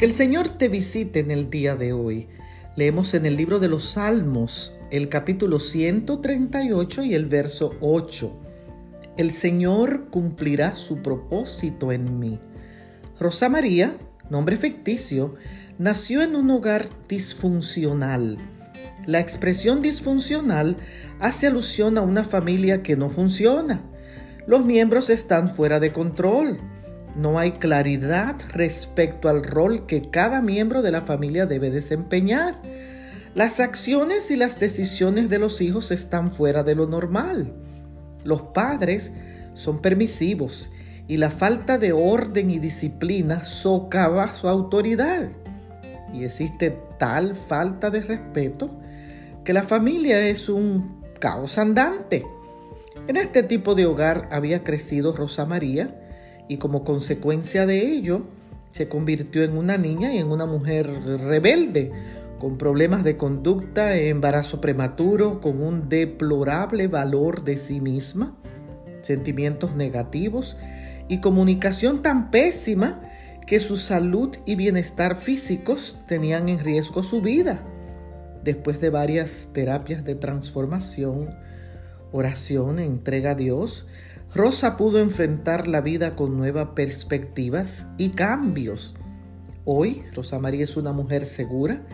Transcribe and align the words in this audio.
Que 0.00 0.06
el 0.06 0.12
Señor 0.12 0.48
te 0.48 0.70
visite 0.70 1.20
en 1.20 1.30
el 1.30 1.50
día 1.50 1.76
de 1.76 1.92
hoy. 1.92 2.26
Leemos 2.74 3.12
en 3.12 3.26
el 3.26 3.36
libro 3.36 3.60
de 3.60 3.68
los 3.68 3.84
Salmos 3.84 4.76
el 4.90 5.10
capítulo 5.10 5.60
138 5.60 7.04
y 7.04 7.12
el 7.12 7.26
verso 7.26 7.76
8. 7.82 8.40
El 9.18 9.30
Señor 9.30 10.08
cumplirá 10.08 10.74
su 10.74 11.02
propósito 11.02 11.92
en 11.92 12.18
mí. 12.18 12.40
Rosa 13.20 13.50
María, 13.50 13.94
nombre 14.30 14.56
ficticio, 14.56 15.34
nació 15.76 16.22
en 16.22 16.34
un 16.34 16.50
hogar 16.50 16.86
disfuncional. 17.06 18.38
La 19.04 19.20
expresión 19.20 19.82
disfuncional 19.82 20.78
hace 21.18 21.46
alusión 21.46 21.98
a 21.98 22.00
una 22.00 22.24
familia 22.24 22.82
que 22.82 22.96
no 22.96 23.10
funciona. 23.10 23.82
Los 24.46 24.64
miembros 24.64 25.10
están 25.10 25.54
fuera 25.54 25.78
de 25.78 25.92
control 25.92 26.58
no 27.16 27.38
hay 27.38 27.52
claridad 27.52 28.36
respecto 28.52 29.28
al 29.28 29.42
rol 29.44 29.86
que 29.86 30.10
cada 30.10 30.40
miembro 30.40 30.82
de 30.82 30.92
la 30.92 31.02
familia 31.02 31.46
debe 31.46 31.70
desempeñar. 31.70 32.60
Las 33.34 33.60
acciones 33.60 34.30
y 34.30 34.36
las 34.36 34.58
decisiones 34.58 35.28
de 35.30 35.38
los 35.38 35.60
hijos 35.60 35.90
están 35.90 36.34
fuera 36.34 36.62
de 36.62 36.74
lo 36.74 36.86
normal. 36.86 37.52
Los 38.24 38.42
padres 38.42 39.12
son 39.54 39.80
permisivos 39.80 40.70
y 41.08 41.16
la 41.16 41.30
falta 41.30 41.78
de 41.78 41.92
orden 41.92 42.50
y 42.50 42.58
disciplina 42.58 43.42
socava 43.42 44.32
su 44.32 44.48
autoridad. 44.48 45.28
Y 46.12 46.24
existe 46.24 46.76
tal 46.98 47.34
falta 47.34 47.90
de 47.90 48.02
respeto 48.02 48.70
que 49.44 49.52
la 49.52 49.62
familia 49.62 50.20
es 50.28 50.48
un 50.48 51.00
caos 51.18 51.58
andante. 51.58 52.24
En 53.06 53.16
este 53.16 53.42
tipo 53.42 53.74
de 53.74 53.86
hogar 53.86 54.28
había 54.30 54.62
crecido 54.62 55.12
Rosa 55.12 55.46
María, 55.46 55.96
y 56.50 56.56
como 56.56 56.82
consecuencia 56.82 57.64
de 57.64 57.92
ello 57.92 58.22
se 58.72 58.88
convirtió 58.88 59.44
en 59.44 59.56
una 59.56 59.78
niña 59.78 60.12
y 60.12 60.18
en 60.18 60.32
una 60.32 60.46
mujer 60.46 60.90
rebelde, 61.20 61.92
con 62.40 62.58
problemas 62.58 63.04
de 63.04 63.16
conducta, 63.16 63.96
embarazo 63.96 64.60
prematuro, 64.60 65.40
con 65.40 65.62
un 65.62 65.88
deplorable 65.88 66.88
valor 66.88 67.44
de 67.44 67.56
sí 67.56 67.80
misma, 67.80 68.36
sentimientos 69.00 69.76
negativos 69.76 70.56
y 71.06 71.20
comunicación 71.20 72.02
tan 72.02 72.32
pésima 72.32 73.00
que 73.46 73.60
su 73.60 73.76
salud 73.76 74.30
y 74.44 74.56
bienestar 74.56 75.14
físicos 75.14 76.00
tenían 76.08 76.48
en 76.48 76.58
riesgo 76.58 77.04
su 77.04 77.20
vida. 77.20 77.62
Después 78.42 78.80
de 78.80 78.90
varias 78.90 79.50
terapias 79.52 80.02
de 80.02 80.16
transformación, 80.16 81.30
oración, 82.10 82.80
entrega 82.80 83.32
a 83.32 83.34
Dios, 83.36 83.86
Rosa 84.32 84.76
pudo 84.76 85.00
enfrentar 85.00 85.66
la 85.66 85.80
vida 85.80 86.14
con 86.14 86.36
nuevas 86.36 86.68
perspectivas 86.76 87.88
y 87.98 88.10
cambios. 88.10 88.94
Hoy 89.64 90.04
Rosa 90.14 90.38
María 90.38 90.62
es 90.62 90.76
una 90.76 90.92
mujer 90.92 91.26
segura, 91.26 91.84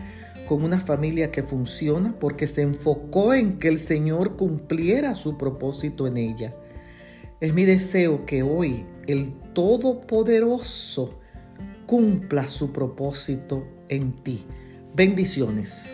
con 0.45 0.63
una 0.63 0.79
familia 0.79 1.31
que 1.31 1.41
funciona 1.41 2.13
porque 2.19 2.45
se 2.45 2.61
enfocó 2.61 3.33
en 3.33 3.57
que 3.57 3.69
el 3.69 3.79
Señor 3.79 4.37
cumpliera 4.37 5.15
su 5.15 5.35
propósito 5.35 6.05
en 6.05 6.17
ella. 6.17 6.55
Es 7.41 7.55
mi 7.55 7.65
deseo 7.65 8.25
que 8.27 8.43
hoy 8.43 8.85
el 9.07 9.33
Todopoderoso 9.53 11.19
cumpla 11.87 12.47
su 12.47 12.71
propósito 12.71 13.67
en 13.89 14.13
ti. 14.23 14.45
Bendiciones. 14.95 15.93